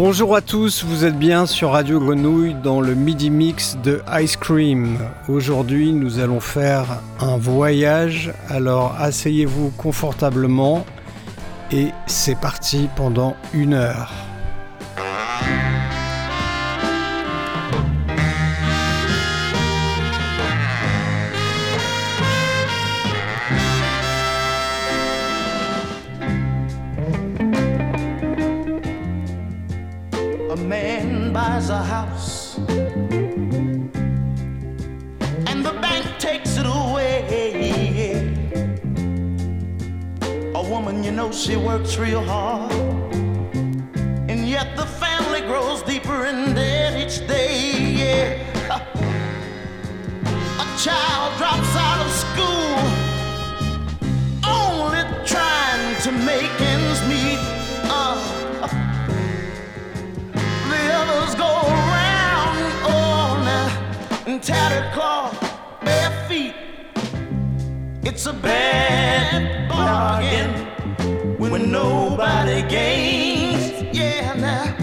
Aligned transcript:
Bonjour 0.00 0.36
à 0.36 0.42
tous, 0.42 0.84
vous 0.84 1.04
êtes 1.04 1.18
bien 1.18 1.44
sur 1.44 1.72
Radio 1.72 1.98
Grenouille 1.98 2.54
dans 2.54 2.80
le 2.80 2.94
midi 2.94 3.30
mix 3.30 3.76
de 3.82 4.00
Ice 4.20 4.36
Cream. 4.36 4.96
Aujourd'hui, 5.26 5.92
nous 5.92 6.20
allons 6.20 6.38
faire 6.38 7.00
un 7.18 7.36
voyage, 7.36 8.32
alors 8.48 8.94
asseyez-vous 8.96 9.72
confortablement 9.76 10.86
et 11.72 11.88
c'est 12.06 12.38
parti 12.38 12.88
pendant 12.94 13.34
une 13.52 13.74
heure. 13.74 14.27
Real 41.98 42.22
hard. 42.22 42.72
And 44.30 44.48
yet 44.48 44.76
the 44.76 44.86
family 44.86 45.40
grows 45.40 45.82
deeper 45.82 46.26
in 46.26 46.54
debt 46.54 46.94
each 46.96 47.26
day, 47.26 47.72
yeah. 48.00 48.78
A 50.60 50.66
child 50.78 51.36
drops 51.38 51.74
out 51.74 52.00
of 52.06 52.10
school, 52.24 52.78
only 54.46 55.02
trying 55.26 55.96
to 56.02 56.12
make 56.12 56.60
ends 56.60 57.00
meet. 57.08 57.40
Uh, 57.90 58.16
the 60.70 60.82
others 61.00 61.34
go 61.34 61.52
around, 61.66 62.58
oh, 62.86 63.42
now, 63.44 64.32
in 64.32 64.38
tattered 64.40 64.92
cloth, 64.92 65.34
bare 65.84 66.12
feet. 66.28 66.54
It's 68.04 68.26
a 68.26 68.32
bad 68.32 69.68
bargain 69.68 70.57
games. 72.68 73.96
Yeah, 73.96 74.34
now 74.34 74.76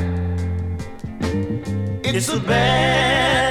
it's, 2.03 2.29
a 2.29 2.39
bad. 2.39 3.44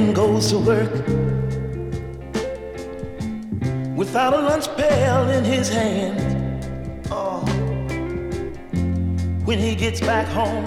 Man 0.00 0.12
goes 0.12 0.50
to 0.50 0.58
work 0.58 0.92
without 3.96 4.34
a 4.34 4.40
lunch 4.48 4.66
pail 4.76 5.28
in 5.30 5.42
his 5.42 5.70
hand. 5.70 6.20
Oh, 7.10 7.40
when 9.46 9.58
he 9.58 9.74
gets 9.74 10.00
back 10.00 10.26
home, 10.28 10.66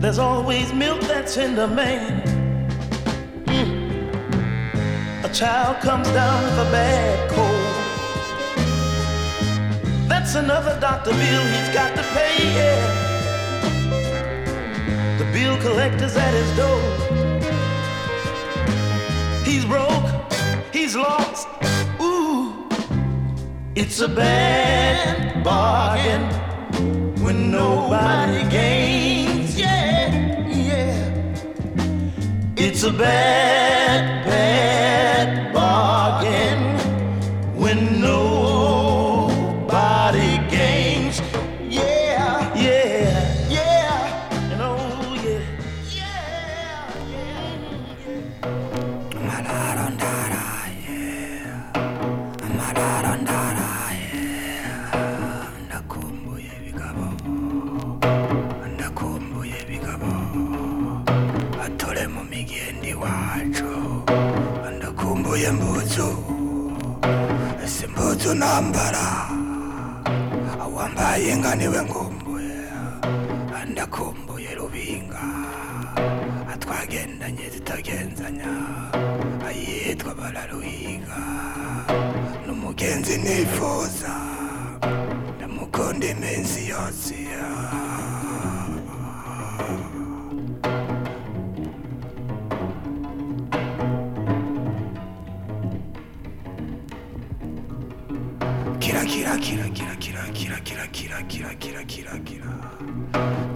there's 0.00 0.18
always 0.18 0.72
milk 0.72 1.00
that's 1.02 1.36
in 1.36 1.54
the 1.54 1.68
man. 1.68 2.22
Mm. 3.46 5.24
A 5.24 5.28
child 5.32 5.76
comes 5.80 6.08
down 6.08 6.42
with 6.44 6.66
a 6.66 6.70
bad 6.72 7.30
cold. 7.30 7.74
That's 10.08 10.34
another 10.34 10.76
doctor 10.80 11.12
bill 11.12 11.44
he's 11.54 11.70
got 11.72 11.94
to 11.94 12.02
pay. 12.14 12.54
Yeah. 12.56 13.03
Bill 15.34 15.56
collector's 15.58 16.16
at 16.16 16.32
his 16.32 16.56
door. 16.56 16.80
He's 19.44 19.64
broke, 19.64 20.08
he's 20.72 20.94
lost. 20.94 21.48
Ooh, 22.00 22.68
it's 23.74 23.98
a 23.98 24.06
bad 24.06 25.42
bargain 25.42 26.22
when 27.24 27.50
nobody 27.50 28.48
gains. 28.48 29.58
Yeah, 29.58 30.46
yeah. 30.46 31.34
It's 32.56 32.84
a 32.84 32.92
bad 32.92 34.23
mbuzu 68.60 68.72
nambara 68.72 69.28
wambaye 70.76 71.30
inka 71.32 71.54
ni 71.54 71.68
we 71.68 71.82
ngumbuye 71.82 72.54
ndakumbuye 73.70 74.54
rubinga. 74.54 75.22
Twagendanye 76.60 77.50
zitagenzanya. 77.50 78.52
Ayitwa 79.48 80.14
bararuhiga 80.14 81.18
n'umugenzi 82.46 83.18
nifuza. 83.18 84.14
Ndamukunda 85.36 86.06
iminsi 86.06 86.68
yose. 86.68 87.14
Kira 98.84 99.02
kira 99.04 99.36
kira 99.38 99.68
kira 99.70 99.94
kira 99.96 100.26
kira 100.32 100.56
kira 100.60 100.86
kira 100.92 101.18
kira 101.24 101.54
kira 101.54 101.82
kira 101.86 102.12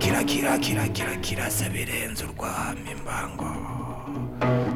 kira 0.01 0.25
kira 0.25 0.59
kira 0.59 0.89
kira 0.89 1.17
kira 1.21 1.51
se 1.51 1.69
birenze 1.69 2.25
urwamo 2.25 2.91
imbango 2.93 3.51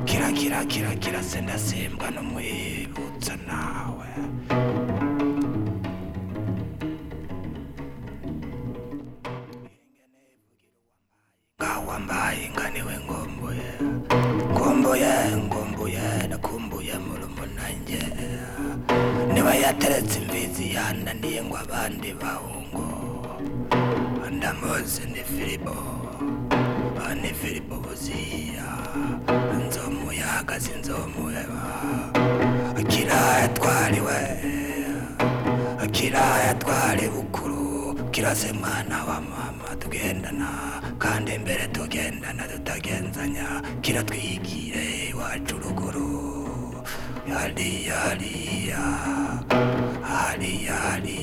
kira 0.04 0.28
kira 0.32 0.64
kira 0.66 0.92
kira 1.00 1.22
se 1.22 1.40
ndasimbwa 1.40 2.10
n'umwibutsa 2.10 3.34
nawe 3.48 4.11
ndamuzi 24.92 25.02
ni 25.12 25.24
filipo 25.24 25.74
ni 27.22 27.28
filipo 27.28 27.74
buziya 27.76 28.64
inzomu 29.64 30.12
yahagaze 30.12 30.70
inzomu 30.76 31.30
eba 31.30 31.64
akira 32.80 33.14
yatwariwe 33.42 34.18
akira 35.84 36.20
yatwari 36.46 37.08
bukuru. 37.08 37.94
Kirase 38.10 38.52
mwana 38.52 39.04
wa 39.04 39.20
mama. 39.20 39.76
Tugendana. 39.78 40.48
Kandi 40.98 41.32
imbere 41.34 41.66
tugendana 41.68 42.42
tutagenzanya. 42.48 43.62
Kiratwigire 43.80 45.08
iwacu 45.10 45.56
ruguru. 45.58 46.84
Hariya 47.34 47.94
hariya. 47.96 48.82
Hariya 50.02 50.74
hariya 50.74 51.21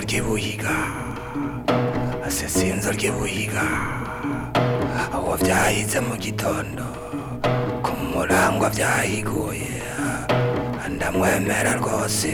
ry'ibuhiga 0.00 0.74
asesinzo 2.26 2.90
ry'ibuhiga 2.96 3.64
aho 5.14 5.36
byahize 5.42 5.98
mu 6.00 6.14
gitondo 6.16 6.84
ku 7.84 7.92
murangwa 8.12 8.68
byahiguye 8.74 9.72
ndamwemera 10.94 11.72
rwose 11.80 12.30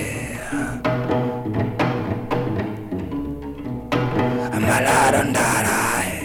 amararo 4.56 5.20
ndarahe 5.30 6.18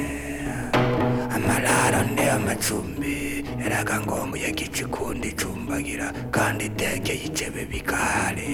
amararo 1.36 2.00
ndi 2.12 2.24
amacumbi 2.36 2.93
eraga 3.66 3.96
ngombuye 4.06 4.48
gicikundi 4.58 5.28
icumbagira 5.34 6.08
kandi 6.36 6.64
itekeye 6.72 7.24
icebe 7.28 7.62
bikahare 7.72 8.52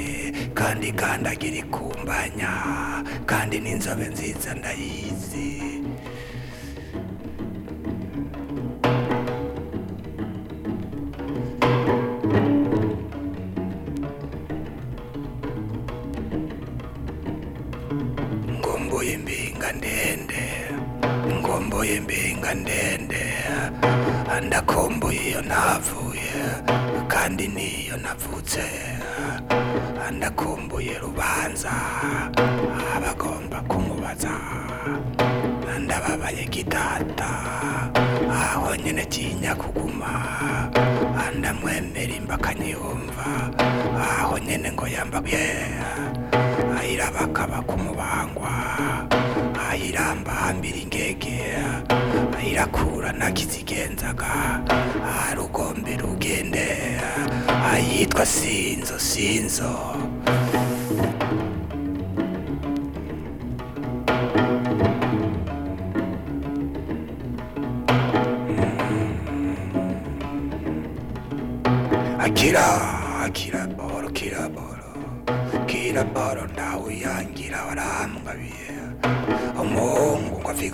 kandi 0.59 0.87
kandagira 0.99 1.57
ikumbanya 1.63 2.51
kandi 3.29 3.55
n'inzobe 3.63 4.05
nziza 4.13 4.49
ndayizi. 4.59 5.49
Ngomboye 18.59 19.11
imbinga 19.17 19.69
ndende 19.79 20.43
ngomboye 21.39 21.93
imbinga 21.99 22.51
ndende. 22.61 22.78
Kandi 27.07 27.47
niyo 27.47 27.97
navutse. 27.97 28.63
Ndakomboye 30.11 30.97
rubanza 30.99 31.71
abagomba 32.95 33.61
kumubaza. 33.67 34.31
Ndababaye 35.79 36.45
gitata 36.45 37.29
aho 38.33 38.75
nyine 38.75 39.05
kinya 39.05 39.55
kuguma. 39.55 40.09
Ndamwemera 41.39 42.13
imbakanyumva 42.15 43.25
aho 44.19 44.39
nyine 44.39 44.71
ngo 44.71 44.87
yambabye. 44.87 45.45
Ayirabakaba 46.79 47.61
kumubangwa. 47.61 48.51
Ayirambambira 49.99 50.77
ingege. 50.83 51.39
Ayirakura 52.39 53.11
nakizigenzaga 53.19 54.31
arugombe 55.27 55.93
ah, 55.95 56.01
rugende. 56.01 56.67
Ah, 57.47 57.71
Ayitwa 57.73 58.25
sinzo 58.25 58.97
sinzo. 58.99 59.71
Akira 72.19 72.65
akira 73.25 73.67
boro 73.77 74.09
kira 74.11 74.49
boro 74.49 74.91
kira 75.67 76.03
boro 76.03 76.28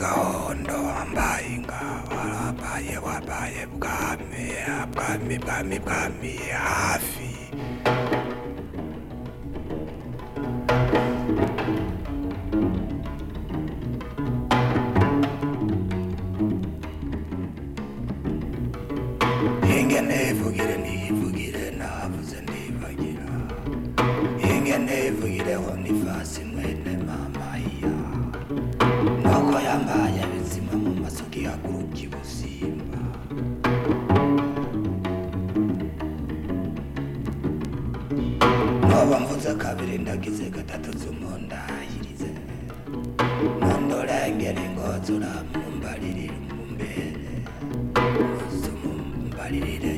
avigahondo 0.05 0.77
ambaye 1.01 1.45
inga 1.55 1.81
warabaye 2.15 2.97
wabaye 3.05 3.61
bwami 3.73 4.45
bwami 4.93 5.35
bwami 5.43 5.77
bwami 5.79 6.33
hafi 6.53 7.24
yambaye 29.75 30.21
bizima 30.31 30.73
mu 30.83 30.91
masuki 31.03 31.39
haguruka 31.47 31.99
ibusimba 32.05 32.99
noba 38.89 39.19
mvuze 39.19 39.53
kabiri 39.55 39.97
ndagize 39.97 40.45
gatatu 40.55 40.89
z'umundahirize 40.99 42.29
nondorengera 43.61 44.61
ingozi 44.67 45.09
uramumbaririra 45.17 46.35
umumbere 46.51 47.05
uzumumbaririre 48.47 49.94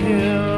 you 0.00 0.51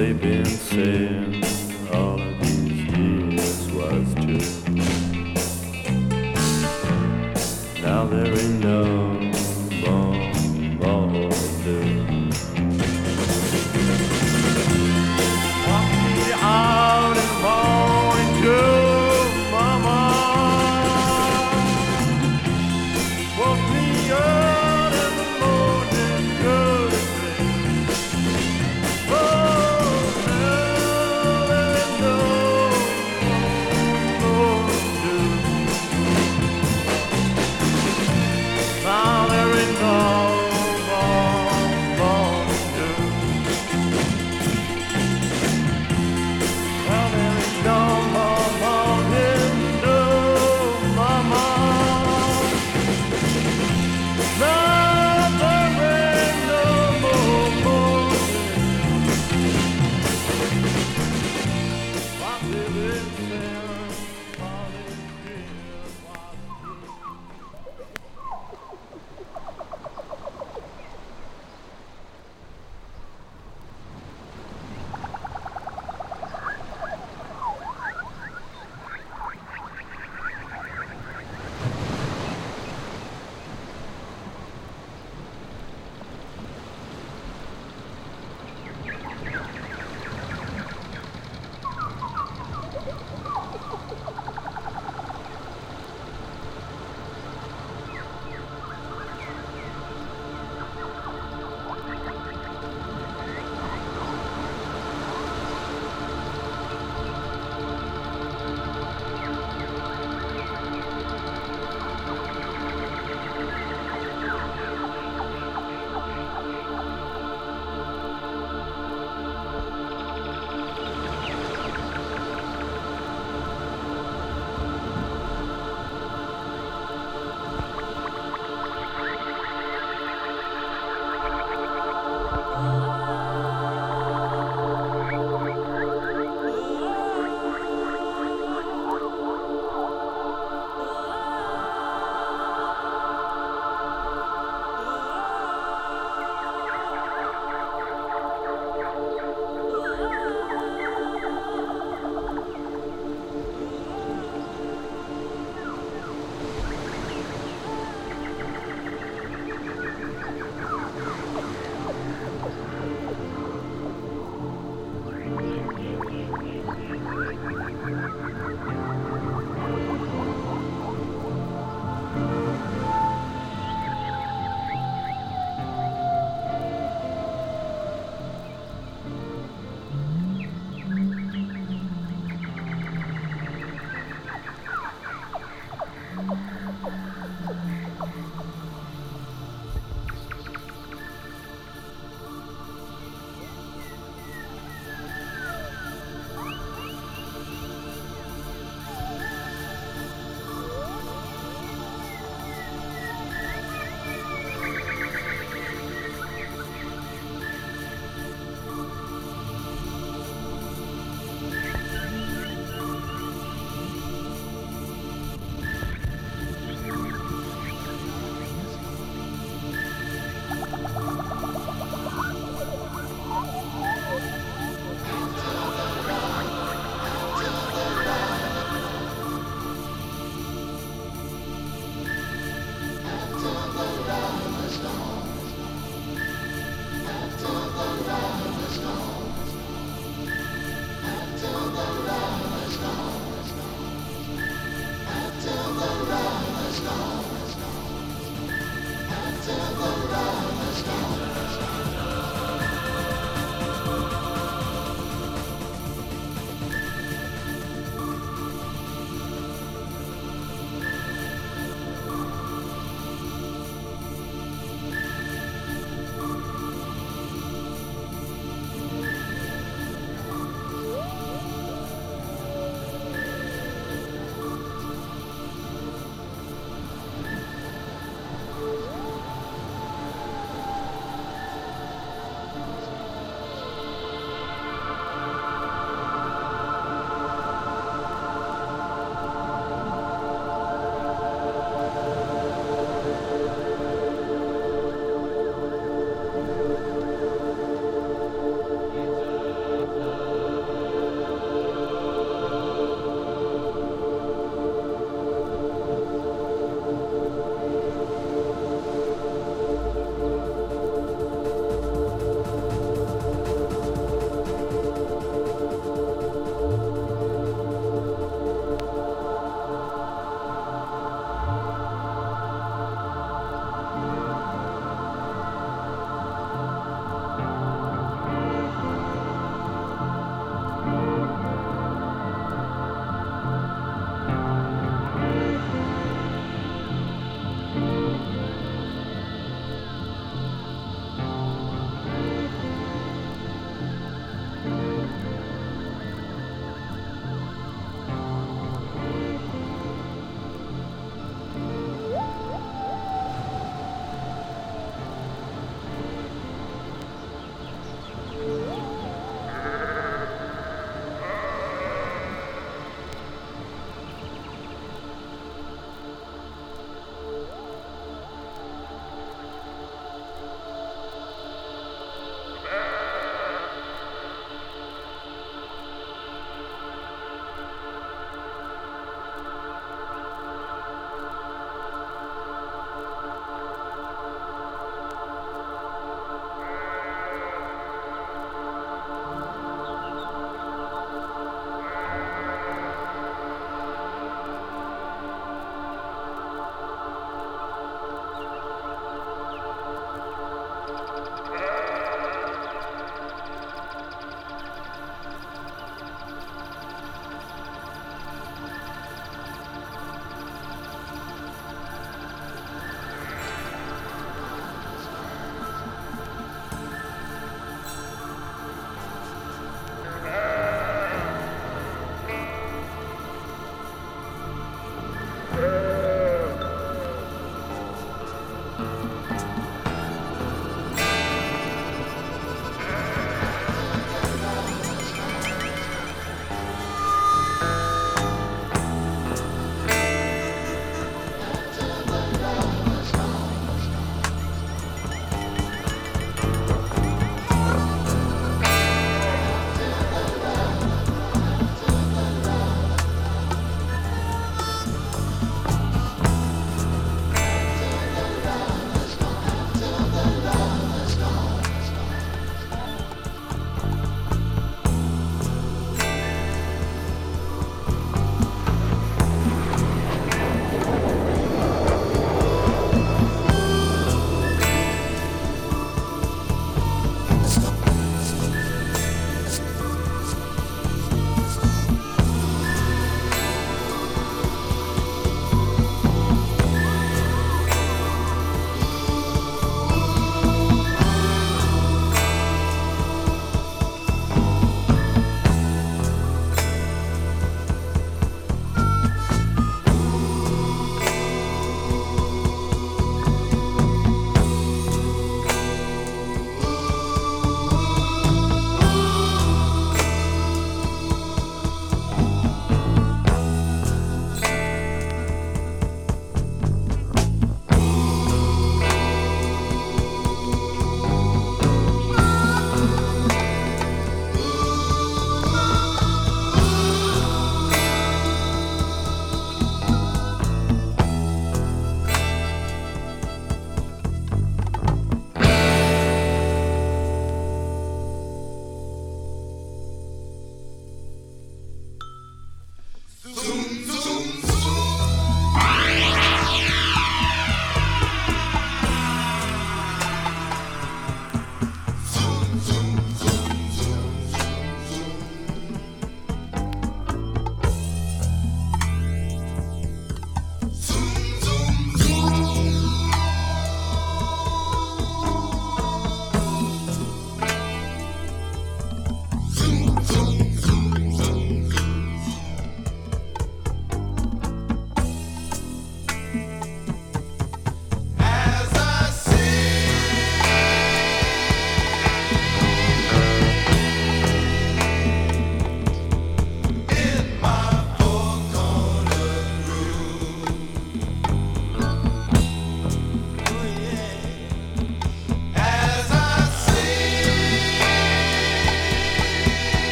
they've 0.00 0.18
been 0.18 0.46
saying 0.46 1.19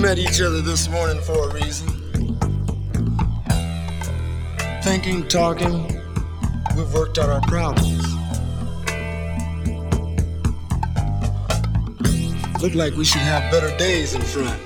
met 0.00 0.18
each 0.18 0.40
other 0.40 0.62
this 0.62 0.88
morning 0.88 1.20
for 1.20 1.50
a 1.50 1.54
reason. 1.54 1.86
Thinking, 4.82 5.28
talking, 5.28 5.86
we've 6.74 6.92
worked 6.94 7.18
out 7.18 7.28
our 7.28 7.42
problems. 7.42 8.02
Look 12.62 12.74
like 12.74 12.94
we 12.94 13.04
should 13.04 13.20
have 13.20 13.50
better 13.52 13.76
days 13.76 14.14
in 14.14 14.22
front. 14.22 14.60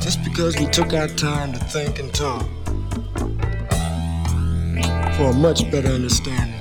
Just 0.00 0.24
because 0.24 0.58
we 0.58 0.64
took 0.66 0.94
our 0.94 1.08
time 1.08 1.52
to 1.52 1.58
think 1.58 1.98
and 1.98 2.12
talk 2.14 2.46
for 5.16 5.24
a 5.24 5.34
much 5.34 5.70
better 5.70 5.88
understanding. 5.88 6.51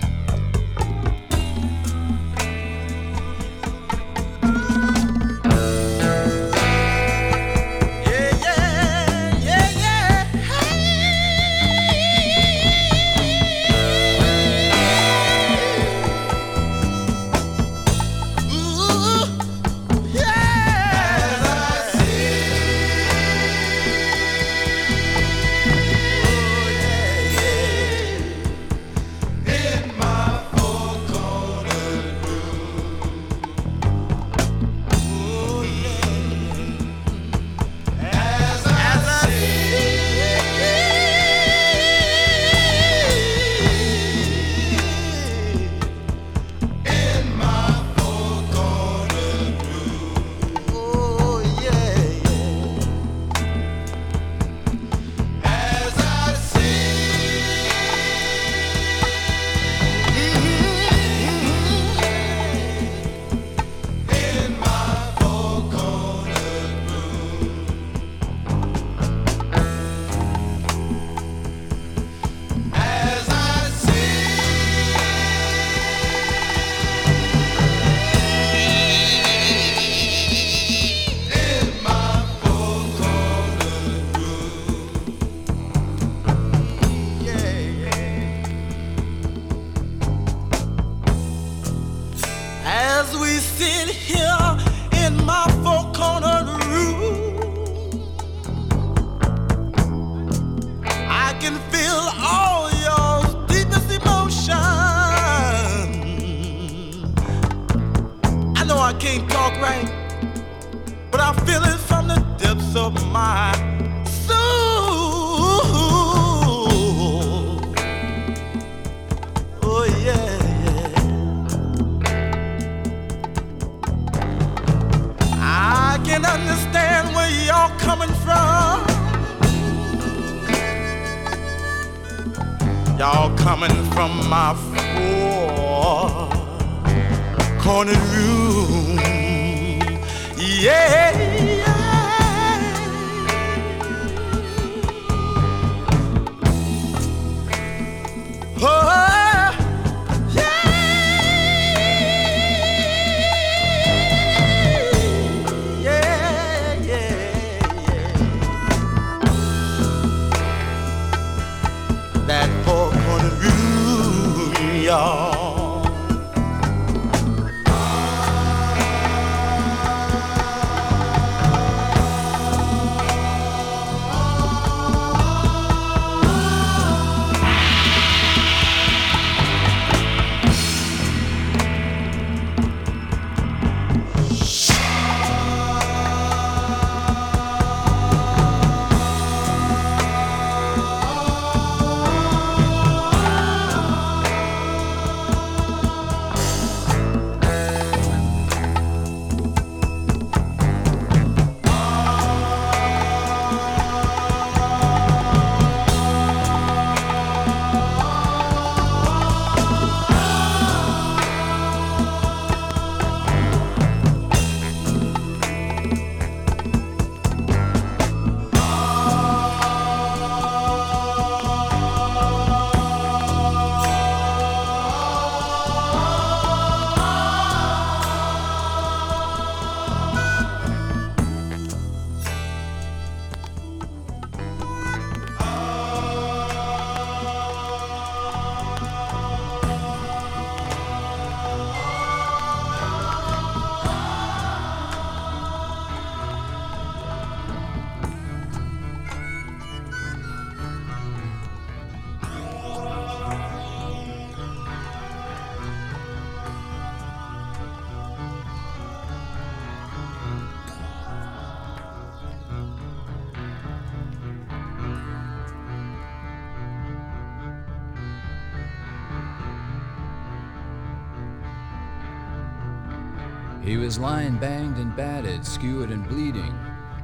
Lying 274.01 274.35
banged 274.37 274.77
and 274.77 274.95
battered, 274.95 275.45
skewered 275.45 275.91
and 275.91 276.07
bleeding, 276.09 276.57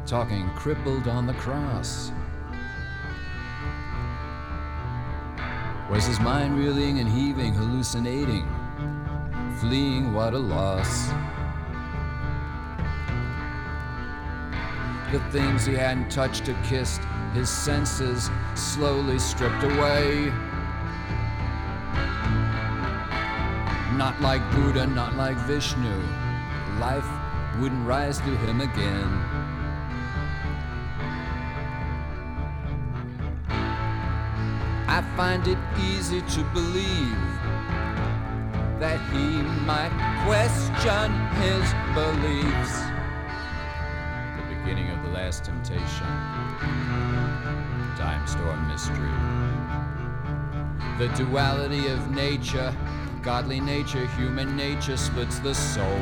talking 0.07 0.49
crippled 0.55 1.07
on 1.07 1.27
the 1.27 1.33
cross. 1.36 2.12
Was 5.91 6.07
his 6.07 6.19
mind 6.19 6.57
reeling 6.57 6.99
and 6.99 7.07
heaving, 7.07 7.53
hallucinating, 7.53 8.47
fleeing? 9.60 10.12
What 10.12 10.33
a 10.33 10.39
loss. 10.39 11.10
The 15.12 15.19
things 15.29 15.67
he 15.67 15.75
hadn't 15.75 16.10
touched 16.10 16.49
or 16.49 16.57
kissed, 16.63 17.01
his 17.36 17.47
senses 17.47 18.31
slowly 18.55 19.19
stripped 19.19 19.63
away. 19.63 20.33
Not 23.95 24.19
like 24.19 24.41
Buddha, 24.51 24.88
not 24.88 25.15
like 25.15 25.38
Vishnu, 25.38 26.01
life 26.79 27.07
wouldn't 27.59 27.87
rise 27.87 28.19
to 28.19 28.37
him 28.37 28.61
again. 28.61 29.47
I 34.89 35.01
find 35.15 35.47
it 35.47 35.57
easy 35.79 36.21
to 36.21 36.43
believe 36.53 37.17
that 38.79 38.99
he 39.11 39.41
might 39.65 39.91
question 40.25 41.11
his 41.41 41.73
beliefs. 41.93 42.79
The 44.37 44.55
beginning 44.55 44.91
of 44.91 45.03
the 45.03 45.09
last 45.09 45.43
temptation, 45.43 46.07
dime 47.97 48.25
store 48.27 48.55
mystery. 48.67 49.11
The 50.97 51.09
duality 51.15 51.87
of 51.87 52.11
nature, 52.11 52.73
godly 53.21 53.59
nature, 53.59 54.05
human 54.15 54.55
nature 54.55 54.97
splits 54.97 55.39
the 55.39 55.53
soul. 55.53 55.99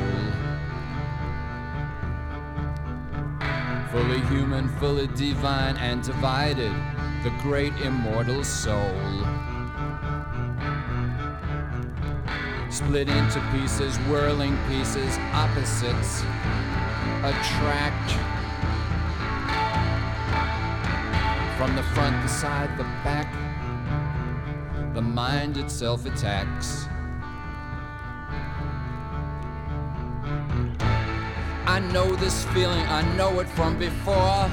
Fully 3.96 4.20
human, 4.26 4.68
fully 4.78 5.06
divine, 5.16 5.78
and 5.78 6.02
divided 6.02 6.70
the 7.24 7.30
great 7.40 7.72
immortal 7.80 8.44
soul. 8.44 8.94
Split 12.68 13.08
into 13.08 13.40
pieces, 13.52 13.96
whirling 14.00 14.58
pieces, 14.68 15.16
opposites 15.32 16.20
attract. 17.24 18.10
From 21.56 21.74
the 21.74 21.82
front, 21.94 22.22
the 22.22 22.28
side, 22.28 22.76
the 22.76 22.84
back, 23.02 23.32
the 24.92 25.00
mind 25.00 25.56
itself 25.56 26.04
attacks. 26.04 26.86
I 31.76 31.78
know 31.78 32.16
this 32.16 32.42
feeling, 32.54 32.80
I 32.86 33.02
know 33.16 33.38
it 33.40 33.48
from 33.50 33.78
before. 33.78 34.48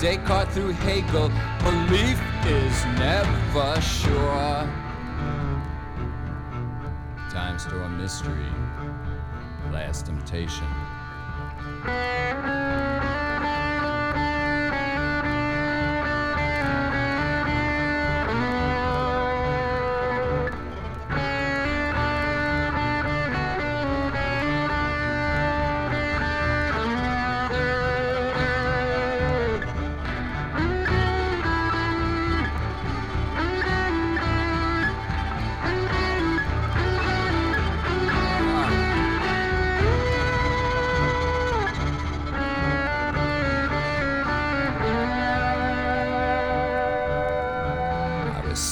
Descartes 0.00 0.52
through 0.54 0.72
Hegel, 0.72 1.28
belief 1.62 2.20
is 2.44 2.84
never 2.98 3.80
sure. 3.80 4.68
Dime 7.30 7.60
store 7.60 7.88
mystery, 7.90 8.50
last 9.70 10.06
temptation. 10.06 10.66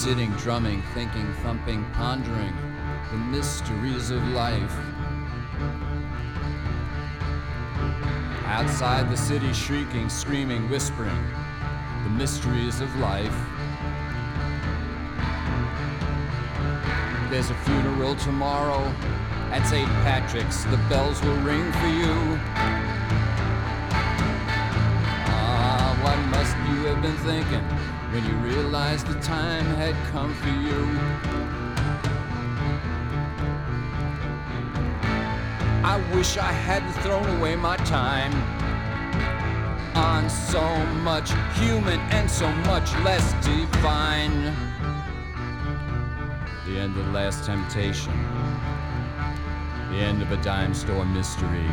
Sitting, 0.04 0.30
drumming, 0.32 0.82
thinking, 0.92 1.32
thumping, 1.42 1.82
pondering 1.94 2.54
the 3.10 3.16
mysteries 3.16 4.10
of 4.10 4.22
life. 4.28 4.76
Outside 8.44 9.10
the 9.10 9.16
city, 9.16 9.50
shrieking, 9.54 10.10
screaming, 10.10 10.68
whispering 10.68 11.24
the 12.02 12.10
mysteries 12.10 12.82
of 12.82 12.94
life. 12.96 13.34
There's 17.30 17.48
a 17.48 17.54
funeral 17.64 18.14
tomorrow 18.16 18.82
at 19.52 19.66
St. 19.66 19.88
Patrick's. 20.04 20.64
The 20.64 20.76
bells 20.90 21.22
will 21.22 21.38
ring 21.38 21.72
for 21.72 21.86
you. 21.86 22.38
Ah, 25.32 25.98
what 26.02 26.18
must 26.28 26.54
you 26.68 26.84
have 26.88 27.00
been 27.00 27.16
thinking 27.24 27.93
when 28.14 28.24
you 28.27 28.35
realized 28.35 29.09
the 29.09 29.20
time 29.20 29.64
had 29.74 29.96
come 30.12 30.33
for 30.35 30.48
you? 30.48 30.83
I 35.83 35.96
wish 36.14 36.37
I 36.37 36.53
hadn't 36.53 36.92
thrown 37.03 37.29
away 37.38 37.57
my 37.57 37.77
time 37.79 38.33
on 39.96 40.31
so 40.31 40.64
much 41.03 41.33
human 41.59 41.98
and 42.14 42.31
so 42.31 42.48
much 42.70 42.94
less 43.00 43.33
divine. 43.44 44.44
The 46.66 46.79
end 46.79 46.96
of 46.96 47.07
the 47.07 47.11
last 47.11 47.44
temptation, 47.44 48.12
the 49.90 49.96
end 49.96 50.22
of 50.22 50.31
a 50.31 50.37
dime 50.37 50.72
store 50.72 51.05
mystery. 51.05 51.68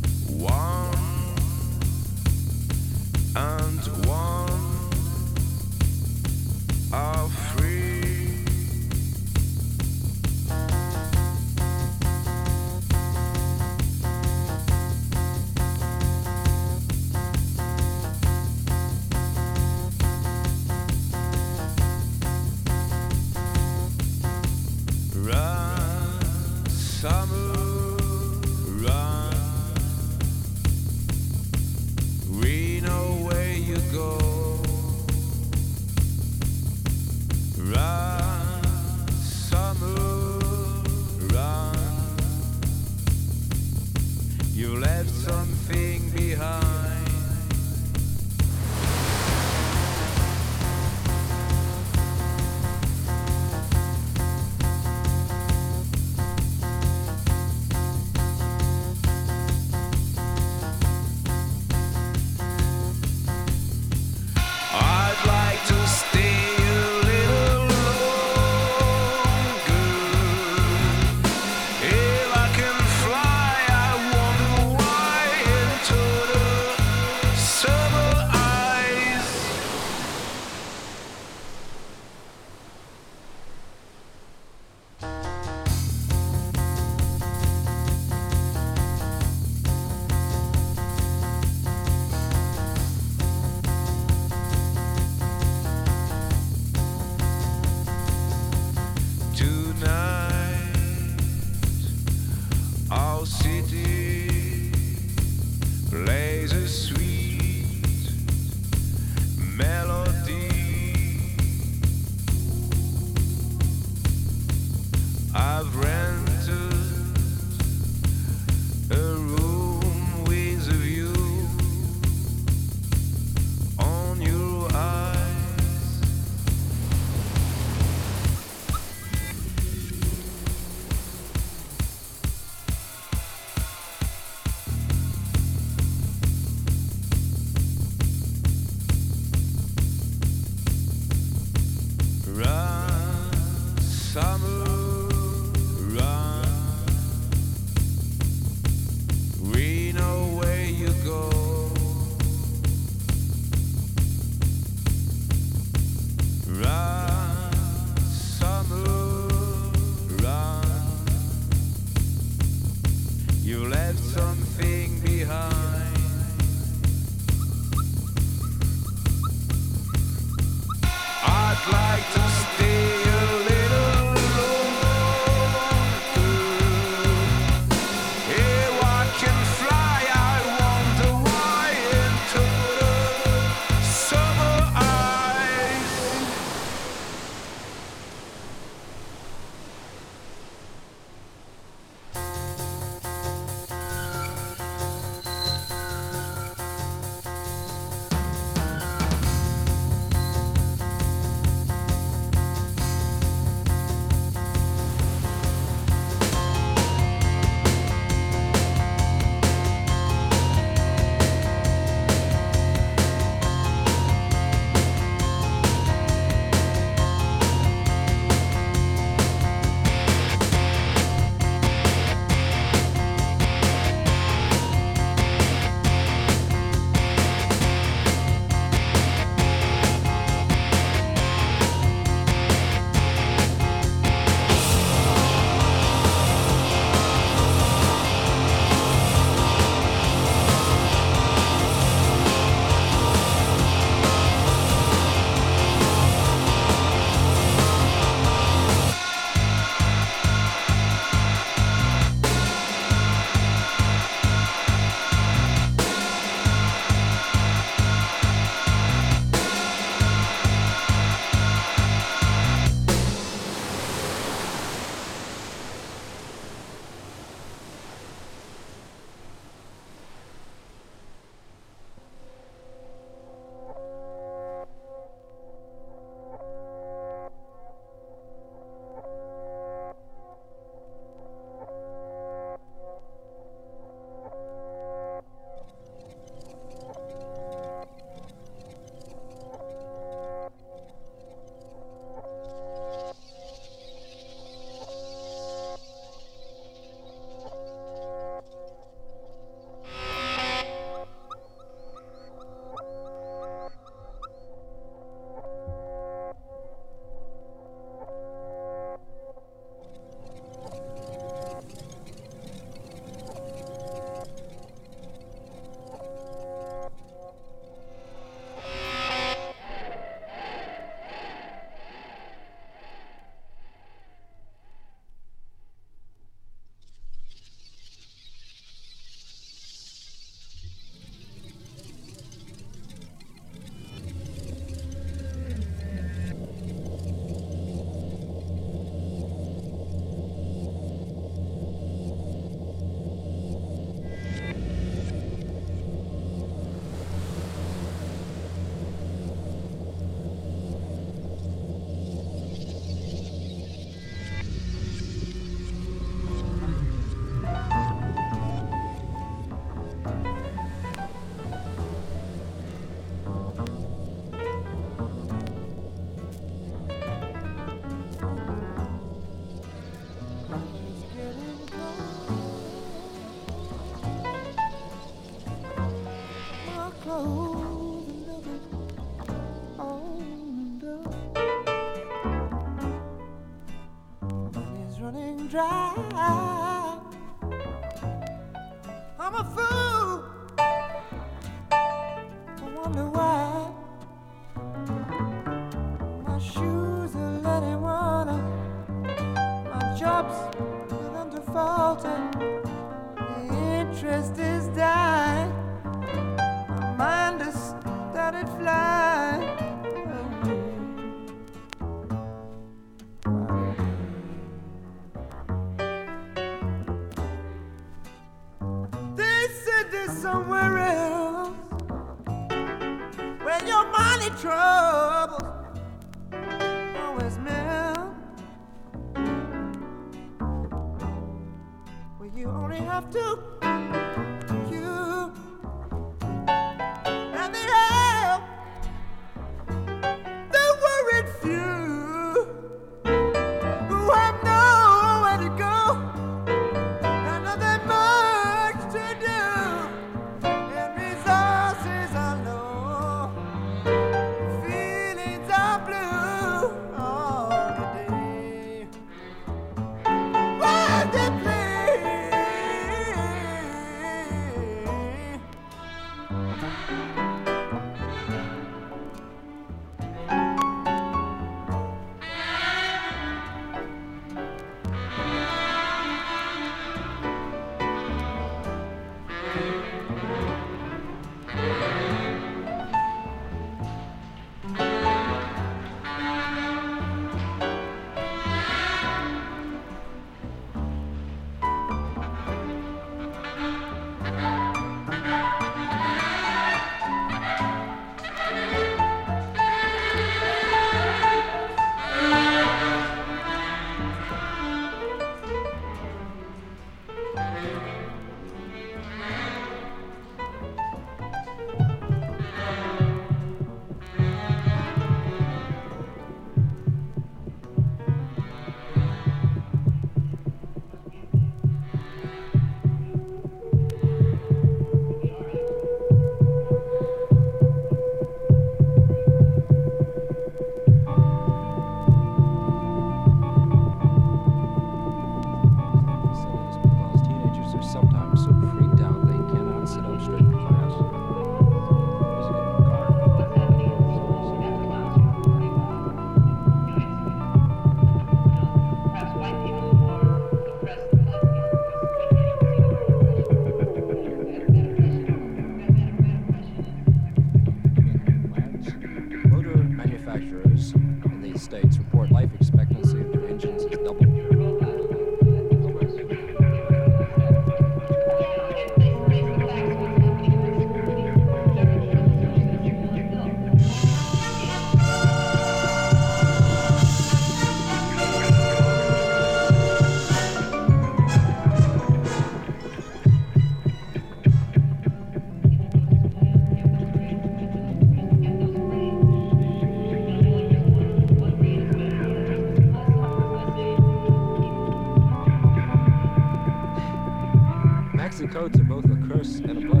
Coats 598.61 598.79
are 598.79 598.83
both 598.83 599.05
a 599.05 599.27
curse 599.27 599.55
and 599.61 599.71
a 599.71 599.81
blessing 599.89 600.00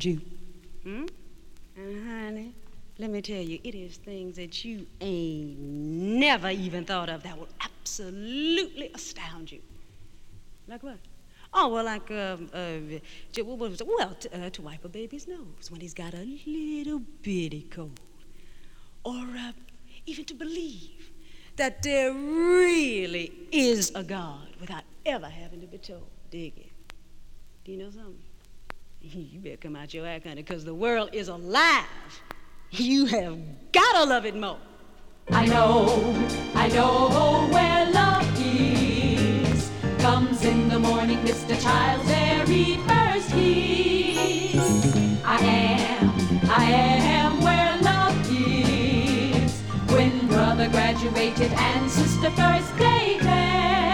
around 0.00 0.04
you. 0.04 0.20
Hmm? 0.82 1.06
And 1.76 2.08
honey, 2.08 2.54
let 2.98 3.10
me 3.10 3.22
tell 3.22 3.42
you, 3.42 3.58
it 3.64 3.74
is 3.74 3.96
things 3.96 4.36
that 4.36 4.64
you 4.64 4.86
ain't 5.00 5.58
never 5.58 6.50
even 6.50 6.84
thought 6.84 7.08
of 7.08 7.22
that 7.22 7.38
will 7.38 7.48
absolutely 7.60 8.90
astound 8.94 9.50
you. 9.50 9.60
Like 10.68 10.82
what? 10.82 10.98
Oh, 11.52 11.68
well, 11.68 11.84
like, 11.84 12.08
um, 12.12 12.48
uh, 12.54 12.78
well, 13.44 14.14
to, 14.20 14.46
uh, 14.46 14.50
to 14.50 14.62
wipe 14.62 14.84
a 14.84 14.88
baby's 14.88 15.26
nose 15.26 15.68
when 15.68 15.80
he's 15.80 15.94
got 15.94 16.14
a 16.14 16.24
little 16.46 17.00
bitty 17.22 17.66
cold. 17.70 17.98
Or 19.04 19.26
uh, 19.36 19.52
even 20.06 20.24
to 20.26 20.34
believe 20.34 21.10
that 21.56 21.82
there 21.82 22.12
really 22.12 23.32
is 23.50 23.90
a 23.96 24.04
God 24.04 24.48
without 24.60 24.84
ever 25.04 25.28
having 25.28 25.60
to 25.60 25.66
be 25.66 25.78
told. 25.78 26.06
Dig 26.30 26.56
it. 26.56 26.70
Do 27.64 27.72
you 27.72 27.78
know 27.78 27.90
something? 27.90 28.29
You 29.02 29.40
better 29.40 29.56
come 29.56 29.76
out 29.76 29.94
your 29.94 30.06
act, 30.06 30.26
honey, 30.26 30.42
because 30.42 30.64
the 30.64 30.74
world 30.74 31.10
is 31.12 31.28
alive. 31.28 31.84
You 32.70 33.06
have 33.06 33.38
got 33.72 33.92
to 33.94 34.04
love 34.04 34.26
it 34.26 34.36
more. 34.36 34.58
I 35.30 35.46
know, 35.46 36.14
I 36.54 36.68
know 36.68 37.48
where 37.50 37.90
love 37.90 38.26
is. 38.38 39.70
Comes 39.98 40.44
in 40.44 40.68
the 40.68 40.78
morning, 40.78 41.18
Mr. 41.18 41.60
Child's 41.60 42.04
very 42.04 42.76
first 42.86 43.30
kiss. 43.30 45.24
I 45.24 45.38
am, 45.40 46.10
I 46.50 46.64
am 46.64 47.40
where 47.40 47.78
love 47.80 48.30
is. 48.30 49.60
When 49.92 50.26
brother 50.28 50.68
graduated 50.68 51.52
and 51.52 51.90
sister 51.90 52.30
first 52.30 52.76
dated. 52.76 53.89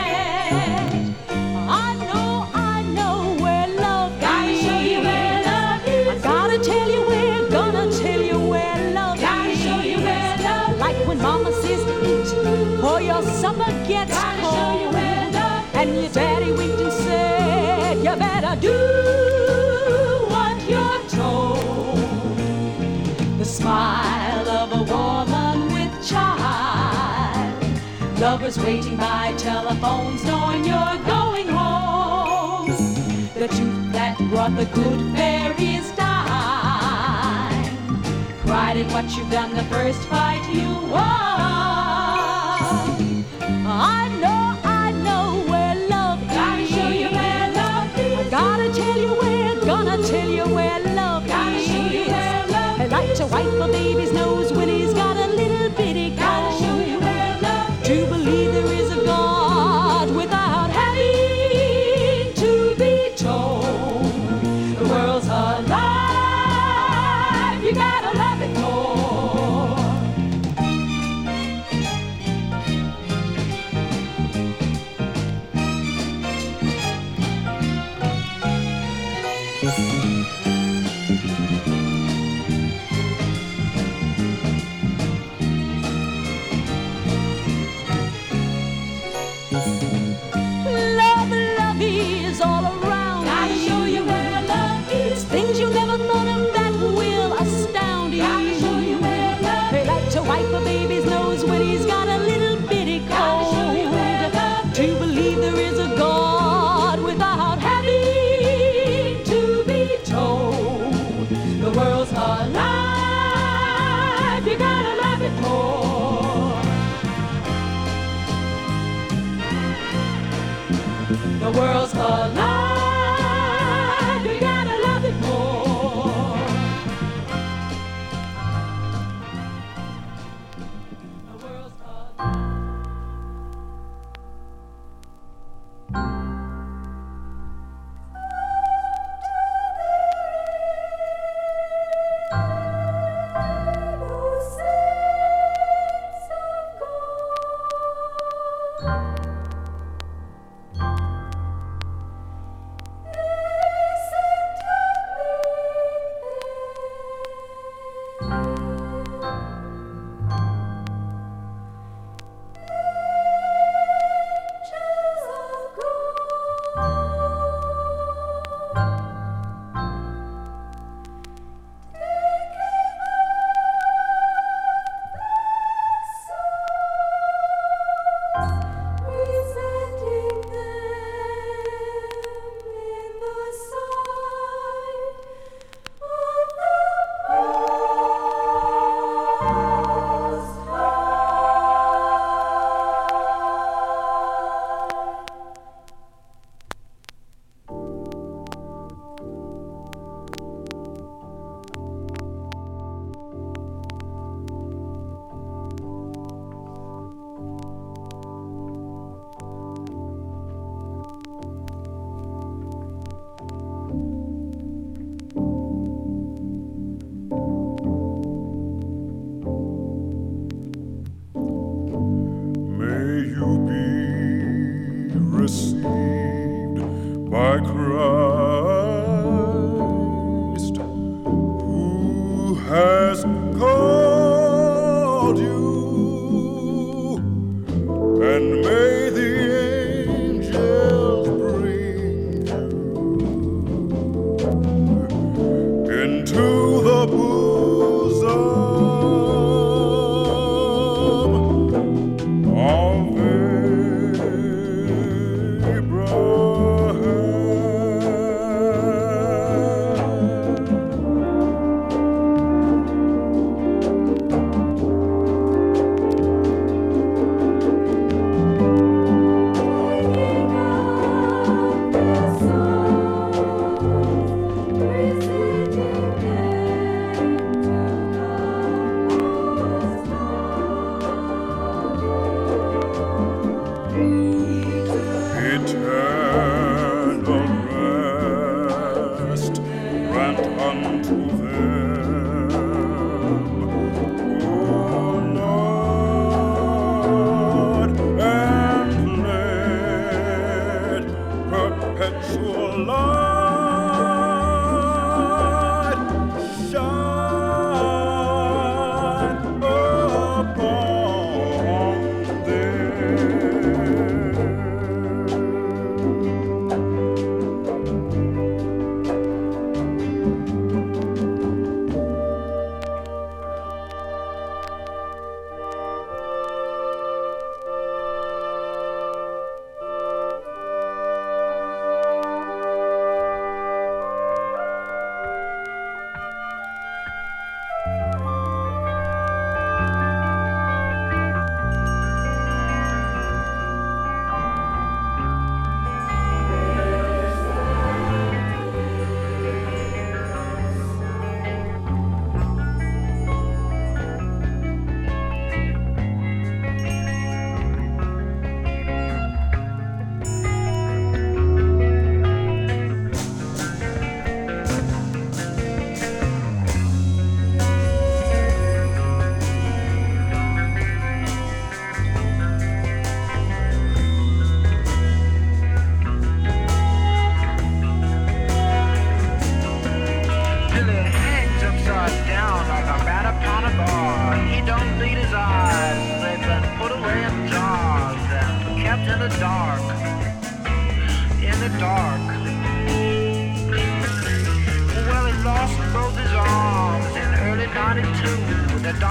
Smile 23.66 24.48
of 24.48 24.68
a 24.80 24.82
woman 24.94 25.56
with 25.74 25.92
child. 26.08 27.50
Lovers 28.20 28.56
waiting 28.60 28.96
by 28.96 29.34
telephones, 29.36 30.24
knowing 30.24 30.64
you're 30.64 30.98
going 31.14 31.48
home. 31.48 32.68
The 33.34 33.48
truth 33.48 33.92
that 33.92 34.16
brought 34.30 34.54
the 34.56 34.66
good 34.66 35.00
fairies 35.16 35.90
dime. 35.96 37.66
Pride 38.46 38.76
in 38.76 38.88
what 38.92 39.06
you've 39.16 39.32
done, 39.32 39.52
the 39.52 39.64
first 39.64 40.02
fight 40.02 40.44
you 40.54 40.68
won. 40.92 42.25
I 53.36 53.42
like 53.42 53.72
to 53.72 54.16
wipe 54.16 54.35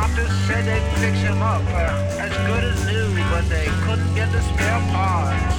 doctors 0.07 0.31
said 0.45 0.65
they'd 0.65 0.97
fix 0.99 1.17
him 1.17 1.41
up 1.41 1.63
uh, 1.69 2.19
as 2.19 2.31
good 2.47 2.63
as 2.63 2.85
new, 2.85 3.15
but 3.31 3.47
they 3.49 3.65
couldn't 3.85 4.13
get 4.13 4.31
the 4.31 4.41
spare 4.41 4.79
parts 4.91 5.55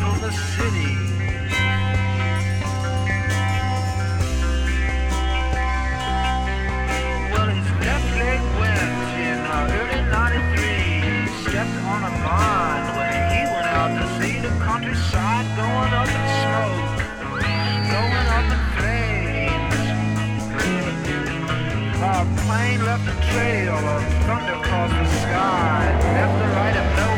from 0.00 0.20
the 0.22 0.32
city. 0.32 0.95
trail 23.36 23.74
of 23.74 24.02
thunder 24.24 24.54
across 24.54 24.90
the 24.90 25.06
sky, 25.20 25.84
left 26.14 26.38
the 26.38 26.48
right 26.56 26.76
of 26.76 26.96
nowhere. 26.96 27.15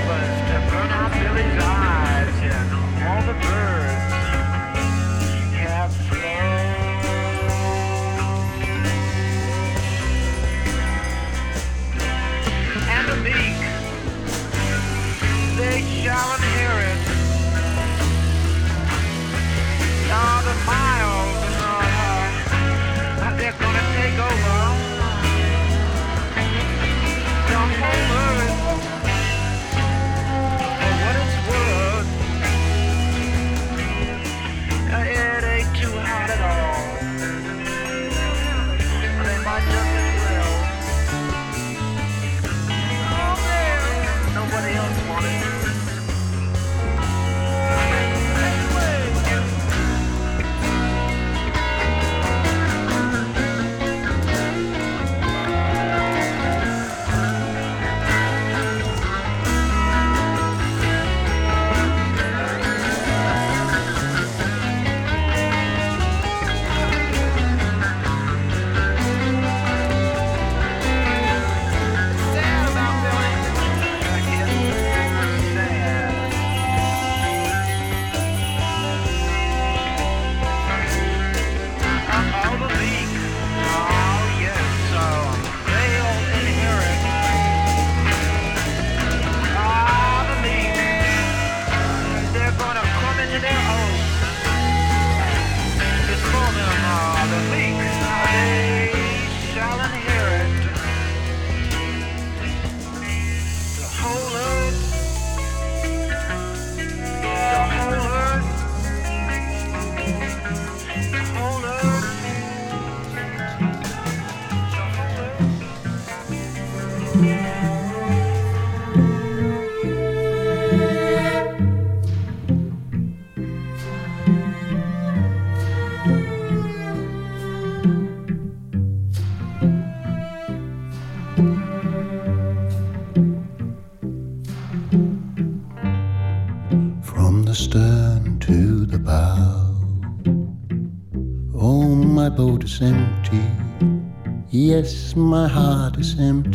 my 145.18 145.48
heart 145.48 145.98
is 145.98 146.18
empty. 146.18 146.47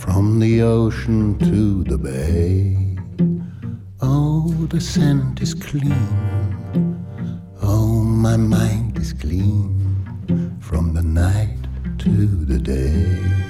From 0.00 0.40
the 0.40 0.62
ocean 0.62 1.38
to 1.40 1.84
the 1.84 1.98
bay. 1.98 2.96
Oh, 4.00 4.48
the 4.70 4.80
scent 4.80 5.42
is 5.42 5.52
clean. 5.52 5.94
Oh, 7.60 8.00
my 8.02 8.38
mind 8.38 8.96
is 8.96 9.12
clean 9.12 10.56
from 10.58 10.94
the 10.94 11.02
night 11.02 11.58
to 11.98 12.16
the 12.46 12.58
day. 12.58 13.49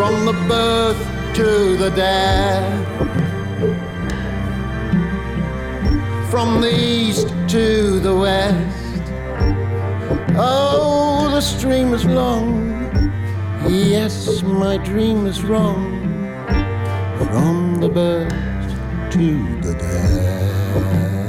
From 0.00 0.24
the 0.24 0.32
birth 0.48 1.34
to 1.34 1.76
the 1.76 1.90
death. 1.90 2.64
From 6.30 6.62
the 6.62 6.74
east 6.74 7.28
to 7.48 8.00
the 8.00 8.16
west. 8.16 9.02
Oh, 10.38 11.28
the 11.30 11.42
stream 11.42 11.92
is 11.92 12.06
long. 12.06 12.90
Yes, 13.68 14.42
my 14.42 14.78
dream 14.78 15.26
is 15.26 15.44
wrong. 15.44 15.84
From 17.18 17.76
the 17.82 17.90
birth 17.90 19.12
to 19.12 19.60
the 19.60 19.74
death. 19.74 21.19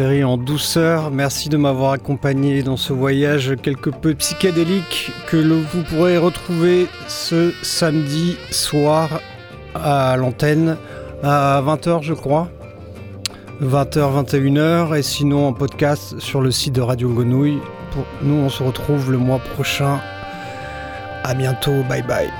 En 0.00 0.38
douceur. 0.38 1.10
Merci 1.10 1.50
de 1.50 1.58
m'avoir 1.58 1.92
accompagné 1.92 2.62
dans 2.62 2.78
ce 2.78 2.94
voyage 2.94 3.56
quelque 3.62 3.90
peu 3.90 4.14
psychédélique 4.14 5.12
que 5.26 5.36
vous 5.36 5.82
pourrez 5.82 6.16
retrouver 6.16 6.86
ce 7.08 7.52
samedi 7.62 8.38
soir 8.50 9.20
à 9.74 10.16
l'antenne 10.16 10.78
à 11.22 11.62
20h 11.64 12.02
je 12.02 12.14
crois. 12.14 12.48
20h, 13.60 14.24
21h 14.24 14.96
et 14.96 15.02
sinon 15.02 15.48
en 15.48 15.52
podcast 15.52 16.18
sur 16.18 16.40
le 16.40 16.50
site 16.50 16.74
de 16.74 16.80
Radio 16.80 17.10
Grenouille. 17.10 17.60
Pour 17.90 18.06
nous 18.22 18.36
on 18.36 18.48
se 18.48 18.62
retrouve 18.62 19.12
le 19.12 19.18
mois 19.18 19.40
prochain. 19.40 20.00
À 21.22 21.34
bientôt, 21.34 21.82
bye 21.86 22.02
bye. 22.02 22.30